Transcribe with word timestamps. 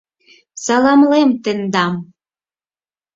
—Саламлем 0.63 1.29
тендам! 1.43 1.93